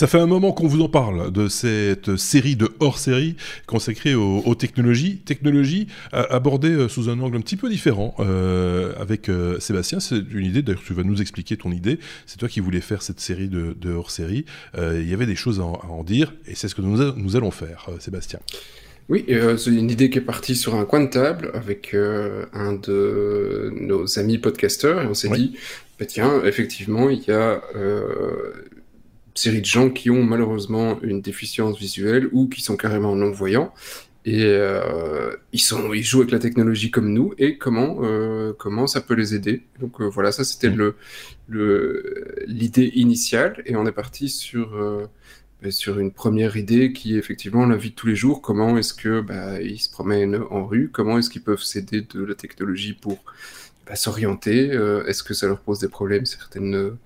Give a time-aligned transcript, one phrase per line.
[0.00, 4.54] Ça fait un moment qu'on vous en parle de cette série de hors-série consacrée aux,
[4.54, 5.18] technologies.
[5.18, 10.00] Technologies abordées euh, sous un angle un petit peu différent euh, avec euh, Sébastien.
[10.00, 11.98] C'est une idée, d'ailleurs tu vas nous expliquer ton idée.
[12.24, 14.46] C'est toi qui voulais faire cette série de, hors-série.
[14.78, 17.50] il y avait des choses à en, dire et c'est ce que nous, nous allons
[17.50, 18.38] faire, Sébastien.
[19.10, 23.70] Oui, c'est une idée qui est partie sur un coin de table avec un de
[23.78, 25.58] nos amis podcasteurs et on s'est dit,
[25.98, 27.60] bah, tiens, effectivement, il y a
[29.34, 33.72] série de gens qui ont malheureusement une déficience visuelle ou qui sont carrément non-voyants.
[34.26, 35.60] Et euh, ils,
[36.04, 38.52] jouent avec la technologie comme nous et comment, euh,
[38.86, 39.62] ça peut les aider?
[39.80, 40.96] Donc euh, voilà, ça c'était le,
[41.48, 44.78] le, l'idée initiale et on est parti sur,
[45.62, 48.42] ben, sur une première idée qui est effectivement la vie de tous les jours.
[48.42, 50.90] Comment est-ce que bah, ils se promènent en rue?
[50.92, 53.24] Comment est-ce qu'ils peuvent s'aider de la technologie pour
[53.86, 54.70] bah, s'orienter
[55.06, 56.96] Est-ce que ça leur pose des problèmes certaines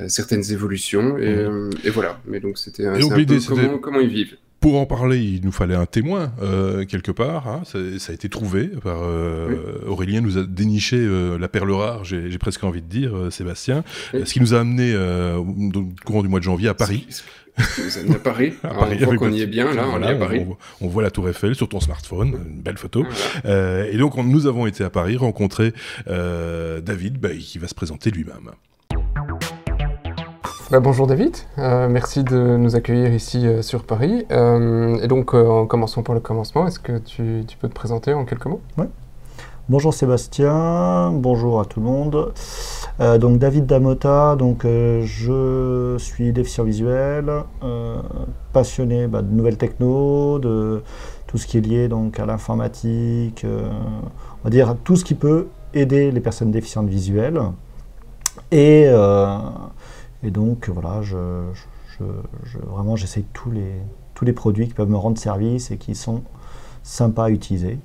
[0.00, 1.18] euh, certaines évolutions.
[1.18, 2.20] Et, euh, et, voilà.
[2.26, 5.52] Mais donc c'était un, un peu comment, comment ils vivent pour en parler, il nous
[5.52, 7.48] fallait un témoin euh, quelque part.
[7.48, 7.64] Hein.
[7.66, 8.98] Ça, ça, a été trouvé par
[9.86, 10.22] Aurélien.
[10.22, 11.06] Nous a déniché
[11.38, 12.02] la perle rare.
[12.04, 13.84] J'ai presque envie de dire, Sébastien.
[14.14, 14.96] Ce qui nous a amené
[15.36, 15.44] au
[16.06, 17.06] courant du mois de janvier à Paris.
[17.58, 18.54] À Paris.
[18.62, 19.84] à Paris on voit qu'on y est bien là.
[19.86, 20.46] on, est à Paris.
[20.80, 23.04] On, voit la Tour Eiffel sur ton smartphone, une belle photo.
[23.44, 25.74] et donc nous avons été à Paris rencontrer
[26.06, 28.50] David, bah, qui va se présenter lui-même.
[30.70, 34.24] Bah, bonjour David, euh, merci de nous accueillir ici euh, sur Paris.
[34.30, 36.66] Euh, et donc, en commençons par le commencement.
[36.66, 38.62] Est-ce que tu, peux te présenter en quelques mots?
[38.78, 38.86] Oui.
[39.68, 42.32] Bonjour Sébastien, bonjour à tout le monde.
[42.98, 47.30] donc David Damota, donc je suis déficient visuel,
[48.52, 50.82] passionné bah, de nouvelles techno, de
[51.26, 55.48] tout ce qui est lié donc à l'informatique, on va dire tout ce qui peut
[55.72, 57.40] aider les personnes déficientes visuelles.
[58.52, 58.86] Et
[60.24, 61.16] et donc voilà, je,
[62.66, 63.72] vraiment j'essaye tous les,
[64.14, 66.22] tous les produits qui peuvent me rendre service et qui sont
[66.82, 67.78] sympas à utiliser.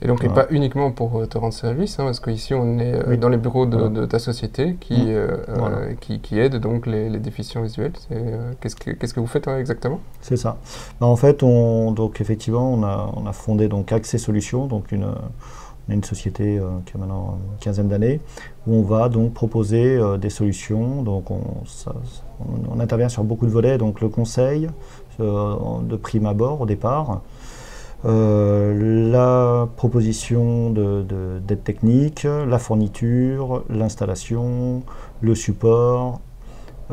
[0.00, 2.94] Et donc, et pas uniquement pour euh, te rendre service, hein, parce qu'ici, on est
[2.94, 5.08] euh, dans les bureaux de, ta société qui, mmh.
[5.08, 7.92] euh, qui, qui, aide donc les, déficients visuels.
[8.60, 10.00] Qu'est-ce que, qu'est-ce que vous faites hein, exactement?
[10.20, 10.58] C'est ça.
[11.00, 14.92] Bah, en fait, on, donc, effectivement, on a, on a fondé donc Accès Solutions, donc
[14.92, 15.06] une,
[15.88, 18.20] une société qui a maintenant une quinzaine d'années,
[18.66, 21.02] où on va donc proposer des solutions.
[21.02, 21.40] Donc, on,
[22.70, 24.68] on, intervient sur beaucoup de volets, donc le conseil
[25.20, 27.22] de prime abord au départ,
[28.04, 31.06] euh, la proposition d'aide
[31.46, 34.82] de, technique, la fourniture, l'installation,
[35.22, 36.20] le support,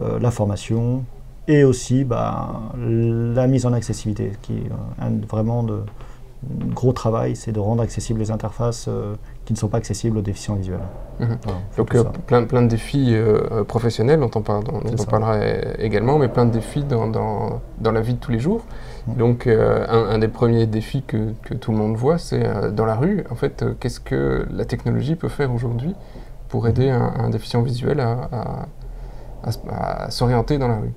[0.02, 1.04] euh, la formation
[1.48, 5.82] et aussi bah, la mise en accessibilité, qui est vraiment de,
[6.74, 9.16] gros travail, c'est de rendre accessibles les interfaces euh,
[9.46, 10.80] qui ne sont pas accessibles aux déficients visuels.
[11.20, 11.38] Mhm.
[11.78, 11.96] Donc
[12.26, 13.16] plein, plein de défis
[13.68, 15.38] professionnels dont on, parlera
[15.80, 18.62] également, mais plein de défis dans, dans, dans la vie de tous les jours.
[19.08, 22.96] Donc, euh, un, des premiers défis que, tout le monde voit, c'est euh, dans la
[22.96, 25.94] rue, en fait, euh, qu'est-ce que la technologie peut faire aujourd'hui
[26.48, 28.68] pour aider un, déficient visuel à,
[30.10, 30.94] s'orienter dans la rue?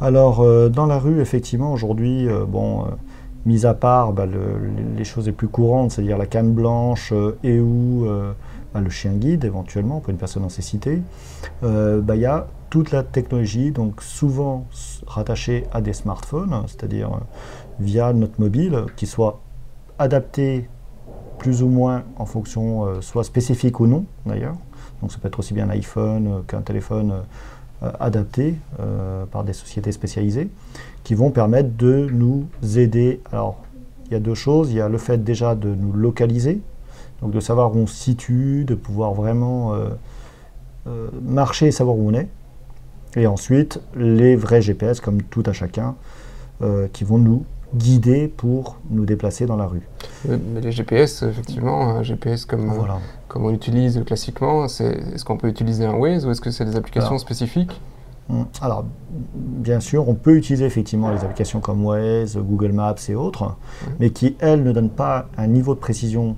[0.00, 2.84] Alors, dans la rue, effectivement, aujourd'hui, bon,
[3.46, 4.26] mis à part bah,
[4.96, 7.12] les choses les plus courantes, c'est-à-dire la canne blanche
[7.42, 8.06] et ou
[8.74, 11.02] bah, le chien guide, éventuellement, pour une personne en cécité,
[11.62, 14.66] bah, il y a toute la technologie, donc souvent
[15.06, 17.18] rattachée à des smartphones, c'est-à-dire euh,
[17.80, 19.40] via notre mobile, qui soit
[19.98, 20.68] adapté
[21.38, 24.56] plus ou moins en fonction, euh, soit spécifique ou non d'ailleurs.
[25.02, 27.12] Donc ça peut être aussi bien un iPhone euh, qu'un téléphone
[27.98, 28.56] adapté
[29.30, 30.50] par des sociétés spécialisées,
[31.04, 32.46] qui vont permettre de nous
[32.76, 33.20] aider.
[33.32, 33.58] Alors
[34.06, 36.60] il y a deux choses, il y a le fait déjà de nous localiser,
[37.22, 39.74] donc de savoir où on se situe, de pouvoir vraiment
[41.22, 42.28] marcher et savoir où on est.
[43.16, 45.96] Et ensuite, les vrais GPS, comme tout à chacun,
[46.62, 47.44] euh, qui vont nous
[47.74, 49.82] guider pour nous déplacer dans la rue.
[50.28, 52.72] Mais les GPS, effectivement, un GPS comme,
[53.28, 56.76] comme on utilise classiquement, est-ce qu'on peut utiliser un Waze ou est-ce que c'est des
[56.76, 57.80] applications spécifiques?
[58.60, 63.56] Alors, bien sûr, on peut utiliser effectivement les applications comme Waze, Google Maps et autres,
[63.98, 66.36] mais qui, elles, ne donnent pas un niveau de précision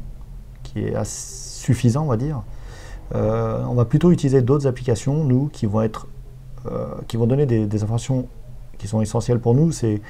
[0.62, 2.42] qui est suffisant, on va dire.
[3.14, 6.06] Euh, on va plutôt utiliser d'autres applications, nous, qui vont être
[6.70, 8.26] euh, qui vont donner des, informations
[8.78, 9.72] qui sont essentielles pour nous.
[9.72, 10.00] C'est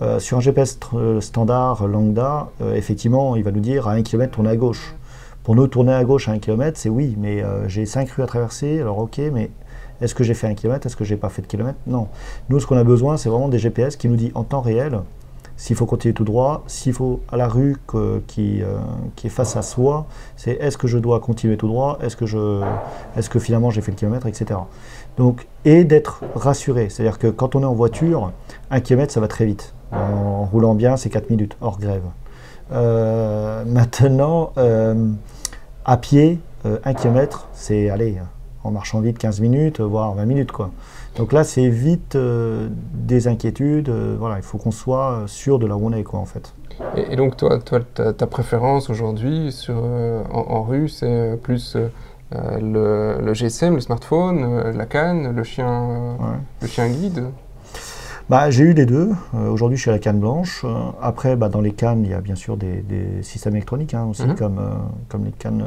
[0.00, 0.78] euh, sur un GPS
[1.20, 4.94] standard lambda, effectivement, il va nous dire à 1 km, tourner à gauche.
[5.42, 8.26] Pour nous, tourner à gauche à 1 km, c'est oui, mais j'ai 5 rues à
[8.26, 9.50] traverser, alors ok, mais
[10.00, 11.78] est-ce que j'ai fait 1 km Est-ce que j'ai pas fait de kilomètre?
[11.86, 12.08] Non.
[12.48, 15.00] Nous, ce qu'on a besoin, c'est vraiment des GPS qui nous disent en temps réel
[15.58, 17.76] s'il faut continuer tout droit, s'il faut à la rue
[18.28, 18.62] qui,
[19.16, 20.06] qui est face à soi,
[20.36, 22.24] c'est est-ce que je dois continuer tout droit, est-ce que,
[23.16, 24.60] est que finalement j'ai fait le kilomètre, etc.
[25.16, 28.30] Donc, et d'être rassuré, c'est-à-dire que quand on est en voiture,
[28.70, 29.74] un kilomètre ça va très vite.
[29.90, 32.04] En roulant bien, c'est 4 minutes, hors grève.
[33.66, 34.52] maintenant,
[35.84, 36.38] à pied,
[36.84, 38.20] un kilomètre, c'est aller
[38.68, 40.52] en marchant vite 15 minutes, voire 20 minutes.
[40.52, 40.70] Quoi.
[41.16, 43.88] Donc là, c'est vite euh, des inquiétudes.
[43.88, 46.54] Euh, voilà, il faut qu'on soit sûr de la où on est, quoi, en fait.
[46.96, 51.76] Et, donc, toi, toi ta, préférence aujourd'hui euh, en, rue, c'est plus
[52.30, 56.16] le, GSM, le smartphone, la canne, le chien,
[56.62, 57.24] le chien guide?
[58.28, 59.10] Bah, J'ai eu les deux.
[59.50, 60.64] aujourd'hui, je suis à la canne blanche.
[61.02, 62.84] après, bah, dans les cannes, il y a bien sûr des,
[63.22, 64.36] systèmes électroniques hein, aussi, mhm.
[64.36, 64.60] comme,
[65.08, 65.64] comme les cannes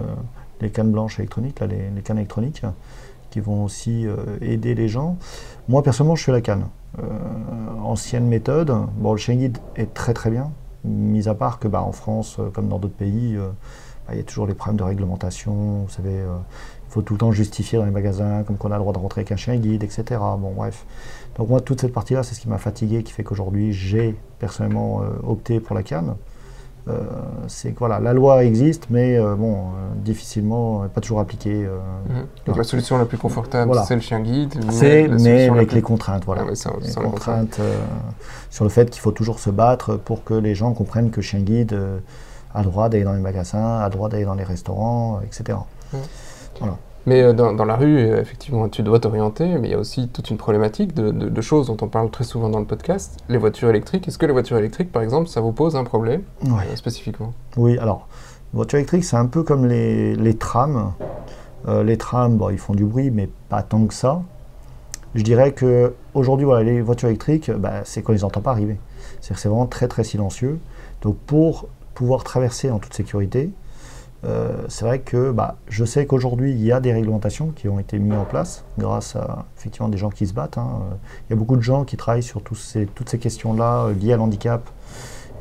[0.62, 2.64] les cannes blanches électroniques, là, les, cannes électroniques,
[3.30, 5.18] qui vont aussi euh, aider les gens.
[5.68, 6.68] Moi, personnellement, je suis à la canne.
[7.00, 7.04] Euh,
[7.84, 8.74] ancienne méthode.
[8.98, 10.52] Bon, le guide est très très bien,
[10.84, 13.38] mis à part que bah, en France, euh, comme dans d'autres pays,
[14.08, 15.84] bah, il y a toujours les problèmes de réglementation.
[15.84, 18.82] Vous savez, il faut tout le temps justifier dans les magasins, comme qu'on a le
[18.82, 20.04] droit de rentrer avec un chien guide, etc.
[20.38, 20.86] Bon, bref.
[21.38, 25.02] Donc moi, toute cette partie-là, c'est ce qui m'a fatigué, qui fait qu'aujourd'hui, j'ai personnellement
[25.24, 26.16] opté pour la canne.
[26.88, 27.00] Euh,
[27.48, 29.62] c'est que voilà, la loi existe, mais euh, bon, euh,
[29.98, 31.68] difficilement, pas toujours appliquée.
[32.10, 32.26] Mhm.
[32.48, 34.56] Donc la solution la plus confortable, c'est le chien guide.
[34.72, 36.44] C'est, mais, avec les contraintes, voilà.
[36.48, 37.60] Ah les contraintes
[38.50, 41.40] sur le fait qu'il faut toujours se battre pour que les gens comprennent que chien
[41.40, 41.78] guide
[42.54, 45.58] a droit d'aller dans les magasins, a droit d'aller dans les restaurants, etc.
[46.60, 46.78] Voilà.
[47.06, 50.08] Mais euh, dans, la rue, euh, effectivement, tu dois t'orienter, mais il y a aussi
[50.08, 53.18] toute une problématique de, choses dont on parle très souvent dans le podcast.
[53.30, 54.08] Les voitures électriques.
[54.08, 57.34] Est-ce que les voitures électriques, par exemple, ça vous pose un problème euh, spécifiquement?
[57.58, 58.08] Oui, alors,
[58.54, 60.94] les voitures électriques, c'est un peu comme les, trams.
[61.68, 64.22] les trams, bon, ils font du bruit, mais pas tant que ça.
[65.16, 68.78] Je dirais que aujourd'hui, voilà, les voitures électriques, bah, c'est quand ils n'entendent pas arriver.
[69.20, 70.60] C'est vraiment très très silencieux.
[71.02, 73.52] Donc pour pouvoir traverser en toute sécurité,
[74.24, 77.80] euh, c'est vrai que bah, je sais qu'aujourd'hui, il y a des réglementations qui ont
[77.80, 80.58] été mises en place grâce à effectivement des gens qui se battent.
[80.58, 80.82] Hein.
[81.28, 84.18] Il y a beaucoup de gens qui travaillent sur toutes ces questions-là euh, liées à
[84.18, 84.70] l'handicap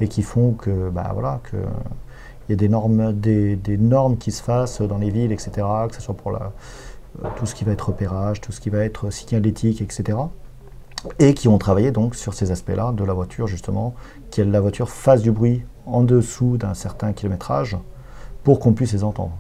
[0.01, 1.57] et qui font que, bah, voilà, que
[2.51, 6.03] y a des normes, des, normes qui se fassent dans les villes, etc., que ce
[6.03, 6.39] soit pour euh,
[7.37, 10.19] tout ce qui va être repérage, tout ce qui va être signalétique, etc.,
[11.19, 13.95] et qui ont travaillé donc sur ces aspects-là de la voiture, justement,
[14.31, 17.79] que la voiture fasse du bruit en dessous d'un certain kilométrage,
[18.43, 19.33] pour qu'on puisse les entendre.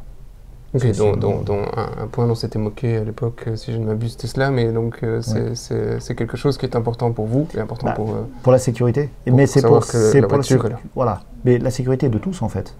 [0.73, 4.53] Ok, un, point dont s'était moqué à l'époque, euh, si je ne m'abuse, c'était cela,
[4.53, 8.11] mais donc euh, c'est quelque chose qui est important pour vous et important bah, pour...
[8.11, 9.11] Euh, pour la sécurité.
[9.27, 12.77] mais c'est pour, que la voiture la, Voilà, mais la sécurité de tous en fait.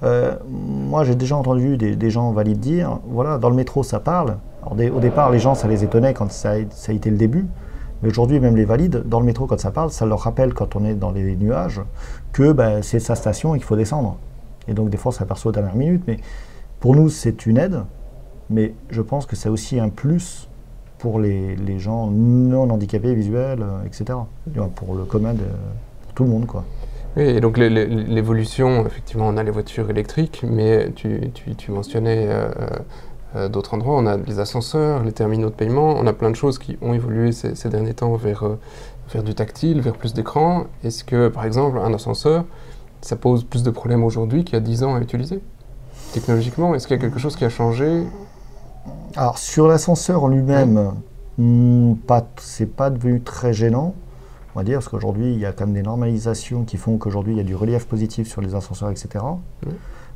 [0.00, 4.38] moi j'ai déjà entendu des, gens valides dire, voilà, dans le métro ça parle.
[4.62, 7.18] Alors, au départ les gens ça les étonnait quand ça a, ça a été le
[7.18, 7.44] début,
[8.02, 10.76] mais aujourd'hui, même les valides, dans le métro, quand ça parle, ça leur rappelle, quand
[10.76, 11.80] on est dans les nuages,
[12.32, 14.18] que ben, c'est sa station et qu'il faut descendre.
[14.68, 16.04] Et donc, des fois, on s'aperçoit aux dernières minutes.
[16.06, 16.18] Mais
[16.80, 17.82] pour nous, c'est une aide.
[18.50, 20.48] Mais je pense que c'est aussi un plus
[20.98, 24.18] pour les, gens non handicapés visuels, euh, etc.
[24.74, 25.44] Pour le commun, de,
[26.02, 26.64] pour tout le monde, quoi.
[27.16, 32.50] Oui, et donc l'évolution, effectivement, on a les voitures électriques, mais tu, mentionnais euh,
[33.34, 36.36] euh, d'autres endroits, on a les ascenseurs, les terminaux de paiement, on a plein de
[36.36, 38.44] choses qui ont évolué ces, ces derniers temps vers,
[39.12, 40.64] vers du tactile, vers plus d'écran.
[40.84, 42.44] Est-ce que, par exemple, un ascenseur,
[43.00, 45.40] ça pose plus de problèmes aujourd'hui qu'il y a 10 ans à utiliser
[46.12, 48.04] Technologiquement, est-ce qu'il y a quelque chose qui a changé?
[49.14, 50.94] Alors, sur l'ascenseur en lui-même,
[51.36, 53.94] hmm, pas, c'est pas devenu très gênant,
[54.54, 57.34] on va dire, parce qu'aujourd'hui, il y a quand même des normalisations qui font qu'aujourd'hui,
[57.34, 59.24] il y a du relief positif sur les ascenseurs, etc.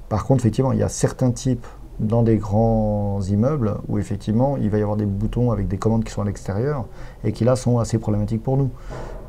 [0.08, 1.66] Par contre, effectivement, il y a certains types
[2.00, 6.04] dans des grands immeubles où effectivement il va y avoir des boutons avec des commandes
[6.04, 6.86] qui sont à l'extérieur
[7.22, 8.70] et qui là sont assez problématiques pour nous.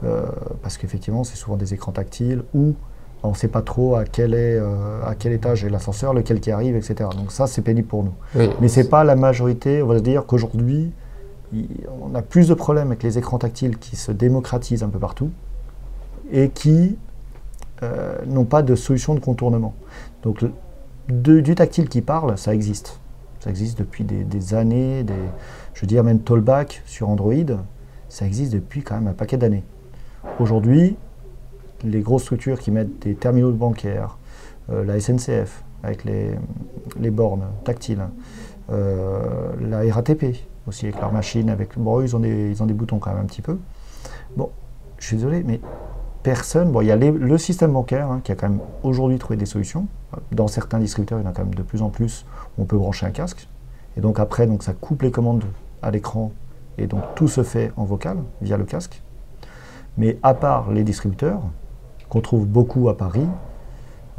[0.03, 0.25] Euh,
[0.61, 2.75] parce qu'effectivement c'est souvent des écrans tactiles ou
[3.23, 6.41] on ne sait pas trop à quel, est, euh, à quel étage est l'ascenseur, lequel
[6.41, 7.09] qui arrive, etc.
[7.15, 8.13] Donc ça, c'est pénible pour nous.
[8.59, 9.81] Mais ce n'est pas la majorité.
[9.81, 10.91] On va se dire qu'aujourd'hui,
[12.01, 15.31] on a plus de problèmes avec les écrans tactiles qui se démocratisent un peu partout
[16.31, 16.97] et qui
[17.81, 19.73] euh, n'ont pas de solution de contournement.
[20.23, 20.43] Donc
[21.07, 22.99] du tactile qui parle, ça existe.
[23.39, 25.13] Ça existe depuis des, années, des,
[25.73, 27.33] je veux dire même Tollback sur Android,
[28.07, 29.63] ça existe depuis quand même un paquet d'années.
[30.39, 30.95] Aujourd'hui,
[31.83, 34.17] les grosses structures qui mettent des terminaux bancaires,
[34.71, 36.31] euh, la SNCF avec les,
[36.99, 38.07] les bornes tactiles,
[38.71, 40.25] euh, la RATP
[40.67, 43.21] aussi avec leurs machines, avec, bon, ils ont, des, ils ont des boutons quand même
[43.21, 43.57] un petit peu.
[44.37, 44.49] Bon,
[44.97, 45.59] je suis désolé, mais
[46.23, 49.35] personne, bon, il y a le système bancaire hein, qui a quand même aujourd'hui trouvé
[49.35, 49.87] des solutions.
[50.31, 52.25] Dans certains distributeurs, il y en a quand même de plus en plus
[52.57, 53.47] où on peut brancher un casque.
[53.97, 55.43] Et donc après, donc, ça coupe les commandes
[55.81, 56.31] à l'écran
[56.77, 59.01] et donc tout se fait en vocal via le casque.
[59.97, 61.41] Mais à part les distributeurs,
[62.13, 63.27] qu'on trouve beaucoup à Paris.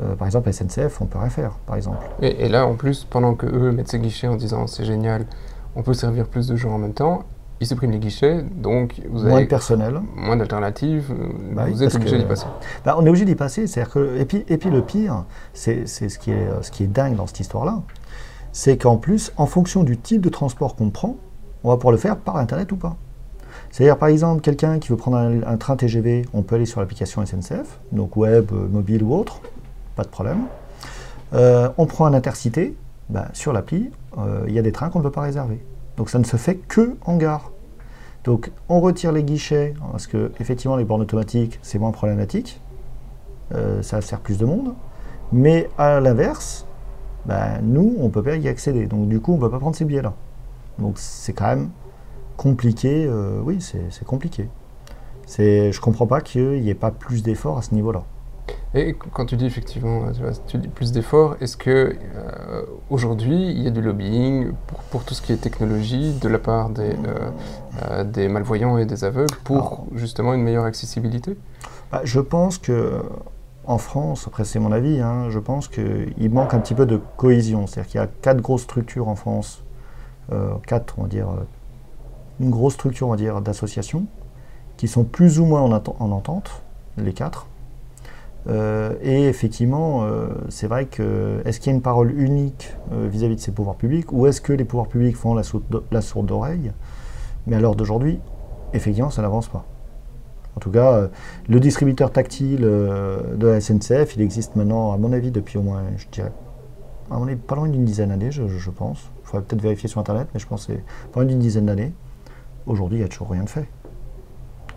[0.02, 2.04] Euh, par exemple, SNCF, on peut rien faire, par exemple.
[2.20, 5.26] Et, là, en plus, pendant que eux mettent ces guichets en disant c'est génial,
[5.76, 7.22] on peut servir plus de gens en même temps,
[7.60, 11.14] ils suppriment les guichets, donc vous avez moins de personnel, moins d'alternatives,
[11.52, 12.46] bah vous êtes obligé d'y passer.
[12.84, 15.86] Bah, on est obligé d'y passer, c'est-à-dire que et puis et puis le pire, c'est
[15.86, 17.80] ce qui est ce qui est dingue dans cette histoire-là,
[18.50, 21.16] c'est qu'en plus, en fonction du type de transport qu'on prend,
[21.62, 22.96] on va pouvoir le faire par internet ou pas.
[23.74, 27.26] C'est-à-dire, par exemple, quelqu'un qui veut prendre un, train TGV, on peut aller sur l'application
[27.26, 29.40] SNCF, donc web, euh, mobile ou autre,
[29.96, 30.42] pas de problème.
[31.32, 32.76] Euh, on prend un intercité,
[33.08, 35.58] bah, sur l'appli, euh, il y a des trains qu'on ne peut pas réserver.
[35.96, 37.50] Donc ça ne se fait que en gare.
[38.22, 42.60] Donc on retire les guichets, parce que effectivement les bornes automatiques, c'est moins problématique,
[43.82, 44.74] ça sert plus de monde.
[45.32, 46.64] Mais à l'inverse,
[47.26, 48.86] bah, nous, on ne peut pas y accéder.
[48.86, 50.12] Donc du coup, on ne peut pas prendre ces billets-là.
[50.78, 51.70] Donc c'est quand même
[52.36, 54.48] compliqué, euh, oui, c'est compliqué.
[55.38, 58.04] Je ne comprends pas qu'il n'y ait pas plus d'efforts à ce niveau-là.
[58.76, 60.02] Et quand tu dis effectivement,
[60.48, 61.70] tu dis plus d'efforts, est-ce que
[62.16, 64.50] euh, aujourd'hui il y a du lobbying
[64.90, 66.90] pour, tout ce qui est technologie de la part des,
[67.86, 71.36] euh, des malvoyants et des aveugles pour justement une meilleure accessibilité?
[71.92, 73.00] bah, Je pense que
[73.64, 77.00] en France, après c'est mon avis, hein, je pense qu'il manque un petit peu de
[77.16, 77.68] cohésion.
[77.68, 79.62] C'est-à-dire qu'il y a quatre grosses structures en France,
[80.66, 81.28] quatre, on va dire,
[82.40, 84.06] une grosse structure, on va dire, d'associations
[84.76, 86.62] qui sont plus ou moins en, en entente,
[86.96, 87.46] les quatre.
[88.46, 93.08] Euh, et effectivement, euh, c'est vrai que est-ce qu'il y a une parole unique euh,
[93.08, 95.42] vis-à-vis de ces pouvoirs publics ou est-ce que les pouvoirs publics font la,
[96.02, 96.72] sourde oreille
[97.46, 98.20] Mais à l'heure d'aujourd'hui,
[98.74, 99.64] effectivement, ça n'avance pas.
[100.56, 101.08] En tout cas,
[101.48, 105.82] le distributeur tactile de la SNCF, il existe maintenant, à mon avis, depuis au moins,
[105.96, 106.30] je dirais,
[107.28, 109.10] est pas loin d'une dizaine d'années, je, je, pense.
[109.24, 111.66] Il faudrait peut-être vérifier sur Internet, mais je pense que c'est pas loin d'une dizaine
[111.66, 111.92] d'années.
[112.66, 113.68] Aujourd'hui, il n'y a toujours rien de fait.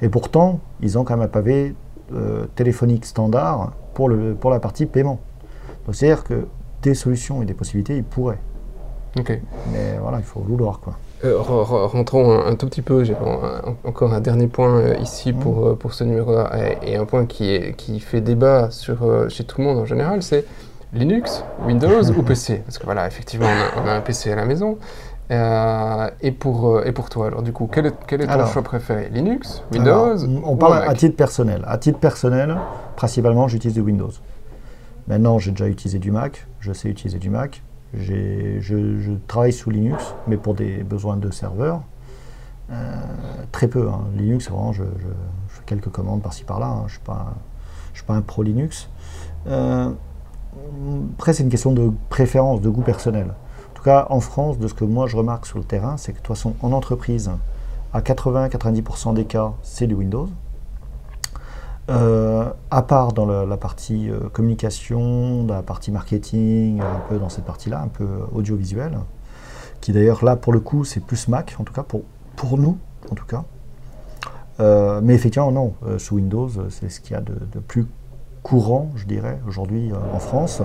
[0.02, 1.76] Et pourtant, ils ont quand même un pavé
[2.14, 5.20] euh, téléphonique standard pour, le, pour la partie paiement.
[5.86, 6.48] Donc c'est-à-dire que
[6.82, 8.40] des solutions et des possibilités, ils pourraient.
[9.18, 9.40] Ok.
[9.72, 10.98] Mais voilà, il faut vouloir quoi.
[11.26, 13.16] Euh, rentrons un, tout petit peu, j'ai
[13.84, 15.40] encore un dernier point euh, ici mmh.
[15.40, 16.52] pour, pour ce numéro-là,
[16.84, 20.22] et, un point qui, est, qui fait débat sur, chez tout le monde en général,
[20.22, 20.46] c'est
[20.94, 24.78] Linux, Windows ou PC Parce que voilà, effectivement, on a, un PC à la maison,
[25.30, 28.46] euh, et, pour, euh, et pour toi, alors du coup, quel est, quel est ton
[28.46, 29.10] choix préféré?
[29.12, 29.64] Linux?
[29.74, 30.18] Windows?
[30.46, 31.64] On parle à titre personnel.
[31.68, 32.58] À titre personnel,
[32.96, 34.12] principalement, j'utilise du Windows.
[35.08, 37.62] Maintenant, j'ai déjà utilisé du Mac, je sais utiliser du Mac.
[37.94, 41.82] Je, je, travaille sous Linux, mais pour des besoins de serveurs.
[42.70, 42.76] Euh,
[43.54, 43.88] très peu.
[43.88, 44.02] Hein.
[44.16, 44.84] Linux, vraiment, je,
[45.48, 46.68] fais quelques commandes par-ci par-là.
[46.68, 46.86] Hein.
[46.88, 47.16] Je ne
[47.94, 48.90] suis, suis, pas un pro Linux.
[49.46, 53.34] après, c'est une question de préférence, de goût personnel
[53.88, 56.36] en France, de ce que moi je remarque sur le terrain, c'est que de toute
[56.36, 57.32] façon, en entreprise,
[57.94, 60.30] à 80-90% des cas, c'est du Windows.
[61.90, 67.30] Euh, à part dans la, partie euh, communication, dans la partie marketing, un peu dans
[67.30, 68.98] cette partie-là, un peu audiovisuel,
[69.80, 72.02] qui d'ailleurs là pour le coup c'est plus Mac, en tout cas pour,
[72.36, 72.78] pour nous
[73.10, 73.46] en tout cas.
[74.60, 77.88] Euh, mais effectivement non, sous Windows c'est ce qu'il y a de, plus
[78.44, 80.62] courant, je dirais, aujourd'hui en France.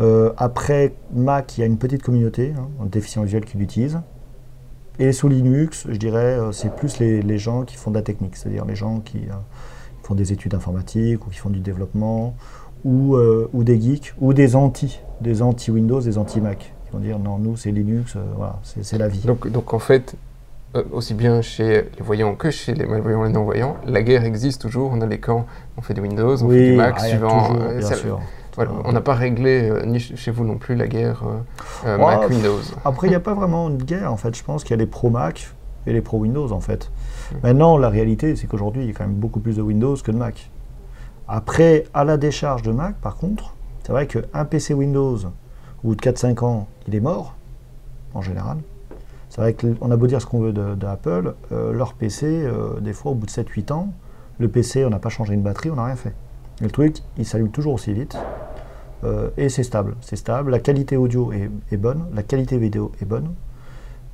[0.00, 4.00] Euh, après Mac, il y a une petite communauté, hein, un déficient visuel qui l'utilise.
[4.98, 8.36] Et sous Linux, je dirais, euh, c'est plus les, gens qui font de la technique,
[8.36, 9.34] c'est-à-dire les gens qui euh,
[10.02, 12.34] font des études informatiques ou qui font du développement,
[12.84, 17.38] ou, ou des geeks, ou des anti, des anti-Windows, des anti-Mac, qui vont dire non,
[17.38, 19.20] nous c'est Linux, voilà, c'est la vie.
[19.20, 20.16] Donc, donc en fait,
[20.92, 24.60] aussi bien chez les voyants que chez les malvoyants et les non-voyants, la guerre existe
[24.60, 25.46] toujours, on a les camps,
[25.78, 27.48] on fait du Windows, on fait du Mac, ah, suivant.
[27.54, 28.20] Toujours, bien sûr
[28.58, 32.28] on n'a pas réglé, euh, ni chez vous non plus, la guerre euh, euh, Mac
[32.28, 32.60] Windows.
[32.84, 34.36] Après, il n'y a pas vraiment une guerre, en fait.
[34.36, 35.50] Je pense qu'il y a les pro Mac
[35.86, 36.90] et les pro Windows, en fait.
[37.42, 40.10] Maintenant, la réalité, c'est qu'aujourd'hui, il y a quand même beaucoup plus de Windows que
[40.10, 40.50] de Mac.
[41.26, 45.16] Après, à la décharge de Mac, par contre, c'est vrai qu'un PC Windows,
[45.82, 47.34] au bout de 4-5 ans, il est mort,
[48.14, 48.58] en général.
[49.30, 52.46] C'est vrai qu'on a beau dire ce qu'on veut d'Apple, leur PC,
[52.80, 53.88] des fois, au bout de 7-8 ans,
[54.38, 56.14] le PC, on n'a pas changé une batterie, on n'a rien fait.
[56.60, 58.16] le truc, il s'allume toujours aussi vite.
[59.04, 59.96] Euh, et c'est stable.
[60.00, 60.50] C'est stable.
[60.50, 63.34] La qualité audio est, bonne, la qualité vidéo est bonne.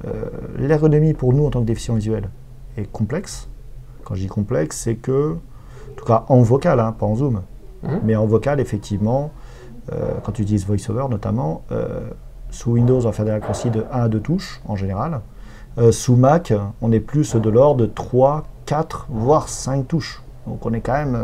[0.06, 0.24] Euh,
[0.56, 2.28] l'ergonomie pour nous en tant que déficients visuels
[2.76, 3.48] est complexe.
[4.04, 7.42] Quand je dis complexe, c'est que, en tout cas en vocal, hein, pas en zoom,
[7.82, 8.00] mhm.
[8.04, 9.30] mais en vocal, effectivement,
[9.92, 11.62] euh, quand tu utilises VoiceOver notamment,
[12.50, 15.20] sous Windows, on va faire des raccourcis de 1 à 2 touches en général.
[15.92, 20.22] sous Mac, on est plus de l'ordre de 3, 4, voire 5 touches.
[20.46, 21.16] Donc on est quand même.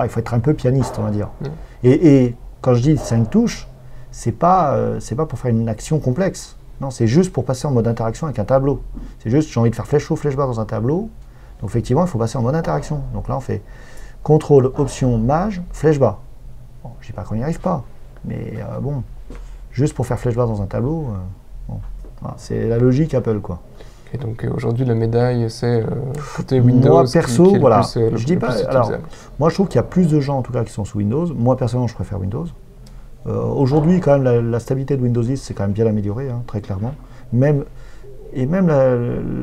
[0.00, 1.28] il faut être un peu pianiste, on va dire.
[1.40, 1.50] Mhm.
[1.82, 3.68] et quand je dis 5 touches,
[4.10, 6.56] c'est pas, euh, pas pour faire une action complexe.
[6.80, 8.82] Non, c'est juste pour passer en mode interaction avec un tableau.
[9.22, 11.10] C'est juste, j'ai envie de faire flèche haut, flèche bas dans un tableau.
[11.60, 13.02] Donc effectivement, il faut passer en mode interaction.
[13.12, 13.62] Donc là, on fait
[14.22, 16.20] Contrôle, option, mage, flèche bas.
[16.82, 17.84] Bon, je dis pas qu'on n'y arrive pas,
[18.26, 19.02] mais euh, bon,
[19.72, 21.06] juste pour faire flèche bas dans un tableau,
[22.36, 23.60] c'est la logique Apple, quoi.
[24.12, 25.84] Et donc aujourd'hui, la médaille, c'est
[26.36, 26.90] côté Windows.
[26.90, 27.82] Moi, perso, voilà.
[27.94, 28.52] je dis pas.
[28.68, 28.92] Alors,
[29.38, 30.98] moi, je trouve qu'il y a plus de gens, en tout cas, qui sont sous
[30.98, 31.26] Windows.
[31.34, 32.46] Moi, personnellement, je préfère Windows.
[33.26, 36.60] aujourd'hui, quand même, la, stabilité de Windows 10, c'est quand même bien amélioré, hein, très
[36.60, 36.94] clairement.
[37.32, 37.64] Même
[38.32, 38.68] et même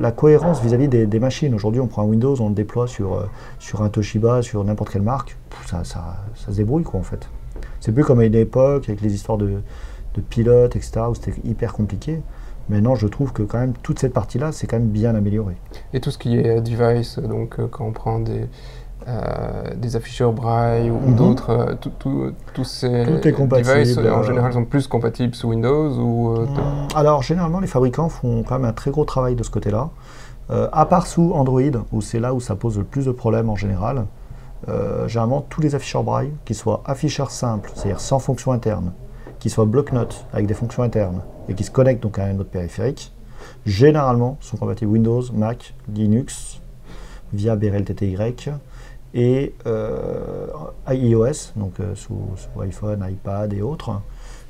[0.02, 1.54] la, cohérence vis-à-vis des, machines.
[1.54, 4.92] Aujourd'hui, on prend un Windows, on le déploie sur, euh, sur un Toshiba, sur n'importe
[4.92, 7.30] quelle marque, ça, ça, ça, se débrouille quoi en fait.
[7.80, 9.62] C'est plus comme à une époque avec les histoires de,
[10.16, 12.22] de pilotes, etc., où c'était hyper compliqué.
[12.70, 15.56] Maintenant, je trouve que quand même toute cette partie-là, c'est quand même bien amélioré.
[15.94, 18.48] Et tout ce qui est device, donc euh, quand on prend des,
[19.08, 21.16] euh, des afficheurs braille ou mhm.
[21.16, 26.88] d'autres, euh, tous ces devices en général sont plus compatibles sous Windows ou euh, mm,
[26.94, 29.92] Alors généralement les fabricants font quand même un très gros travail de ce côté-là.
[30.50, 33.56] à part sous Android, où c'est là où ça pose le plus de problèmes en
[33.56, 34.08] général,
[35.08, 38.92] généralement tous les afficheurs braille, qu'ils soient afficheurs simples, c'est-à-dire sans fonction interne,
[39.40, 42.50] qu'ils soient bloc-notes avec des fonctions internes et qui se connectent donc à un autre
[42.50, 43.14] périphérique,
[43.66, 46.62] généralement sont compatibles Windows, Mac, Linux,
[47.34, 48.16] via BRLTTY,
[49.14, 50.48] et euh,
[50.90, 52.20] iOS, donc euh, sous,
[52.62, 54.02] iPhone, iPad et autres.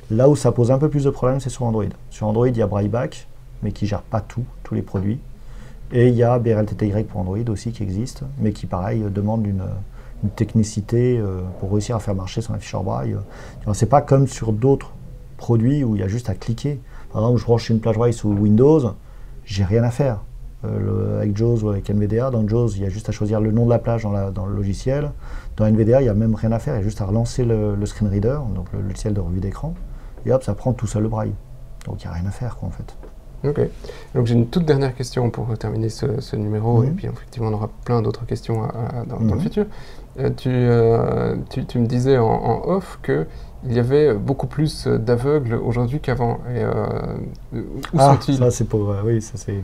[0.09, 1.85] Là où ça pose un peu plus de problèmes, c'est sur Android.
[2.09, 3.27] Sur Android, il y a Brailleback,
[3.61, 5.19] mais qui gère pas tout, tous les produits.
[5.91, 9.63] Et il y a BRLTTY pour Android aussi qui existe, mais qui, pareil, demande une,
[10.35, 13.15] technicité euh, pour réussir à faire marcher son afficheur braille.
[13.73, 14.93] C'est pas comme sur d'autres
[15.37, 16.79] produits où il y a juste à cliquer.
[17.11, 18.93] Par exemple, je branche une plage braille sous Windows,
[19.45, 20.21] j'ai rien à faire.
[20.65, 22.31] Euh, avec JAWS ou avec NVDA.
[22.31, 24.45] Dans JAWS, il y a juste à choisir le nom de la plage dans, dans
[24.47, 25.11] le logiciel.
[25.55, 27.45] Dans NVDA, il n'y a même rien à faire, il y a juste à relancer
[27.45, 29.75] le, screen reader, donc le logiciel de revue d'écran,
[30.25, 31.33] et hop, ça prend tout seul le braille.
[31.85, 32.95] Donc il n'y a rien à faire, quoi, en fait.
[33.43, 33.59] Ok.
[34.15, 36.95] Donc j'ai une toute dernière question pour terminer ce, numéro, et mhm.
[36.95, 38.67] puis effectivement on aura plein d'autres questions
[39.07, 39.39] dans, le mhm.
[39.39, 39.65] futur.
[40.19, 43.27] Euh, euh, tu, tu, me disais en, en off que
[43.65, 46.39] il y avait beaucoup plus d'aveugles aujourd'hui qu'avant.
[46.53, 46.71] Et euh,
[47.93, 48.37] où ah, sont-ils?
[48.37, 48.89] Ça, c'est pour.
[48.91, 49.63] Euh, oui, ça, c'est une,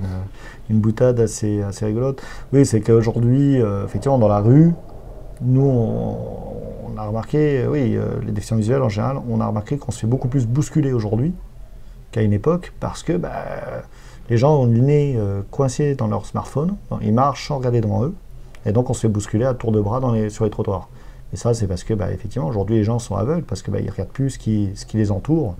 [0.69, 2.21] une, boutade assez, assez rigolote.
[2.51, 4.73] Oui, c'est qu'aujourd'hui, euh, effectivement, dans la rue,
[5.41, 9.99] nous, on, a remarqué, oui, les déficients visuels en général, on a remarqué qu'on se
[9.99, 11.33] fait beaucoup plus bousculer aujourd'hui
[12.13, 13.33] qu'à une époque parce que bah,
[14.29, 15.19] les gens ont le nez
[15.51, 18.13] coincé dans leur smartphone, ils marchent sans regarder devant eux,
[18.65, 20.87] et donc on se fait bousculer à tour de bras dans les, sur les trottoirs.
[21.33, 23.81] Et ça, c'est parce que, bah, effectivement, aujourd'hui, les gens sont aveugles parce qu'ils bah,
[23.81, 25.55] ne regardent plus ce qui, les entoure.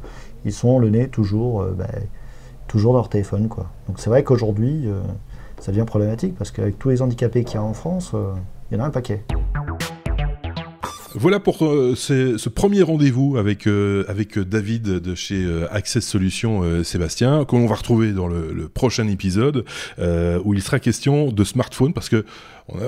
[0.46, 1.88] Ils sont le nez toujours, euh, bah,
[2.68, 3.48] toujours dans leur téléphone.
[3.48, 5.02] Donc c'est vrai qu'aujourd'hui, euh,
[5.60, 8.34] ça devient problématique parce qu'avec tous les handicapés qu'il y a en France, euh,
[8.70, 9.24] il y en a un paquet.
[11.16, 13.68] Voilà pour ce premier rendez-vous avec,
[14.08, 19.66] avec David de chez Access Solutions Sébastien, qu'on va retrouver dans le, prochain épisode,
[20.00, 22.26] où il sera question de smartphone, parce que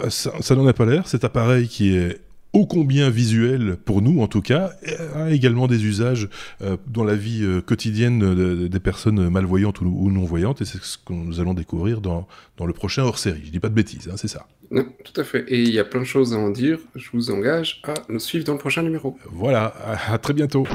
[0.10, 2.20] ça, ça n'en a pas l'air, cet appareil qui est
[2.56, 4.72] ô combien visuel pour nous en tout cas,
[5.14, 6.30] a également des usages
[6.62, 11.12] euh, dans la vie euh, quotidienne des personnes malvoyantes ou, non-voyantes, et c'est ce que
[11.12, 13.42] nous allons découvrir dans, dans le prochain hors-série.
[13.46, 14.48] Je dis pas de bêtises, hein, c'est ça.
[14.72, 15.46] Non, tout à fait.
[15.50, 16.80] Et il y a plein de choses à en dire.
[16.96, 19.18] Je vous engage à nous suivre dans le prochain numéro.
[19.32, 19.74] Voilà,
[20.08, 20.66] à très bientôt.